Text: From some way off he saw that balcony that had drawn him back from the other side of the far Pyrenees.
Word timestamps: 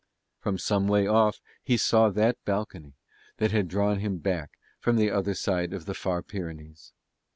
From 0.39 0.57
some 0.57 0.87
way 0.87 1.05
off 1.05 1.39
he 1.61 1.77
saw 1.77 2.09
that 2.09 2.43
balcony 2.43 2.93
that 3.37 3.51
had 3.51 3.67
drawn 3.67 3.99
him 3.99 4.17
back 4.17 4.57
from 4.79 4.95
the 4.95 5.11
other 5.11 5.35
side 5.35 5.73
of 5.73 5.85
the 5.85 5.93
far 5.93 6.23
Pyrenees. 6.23 6.91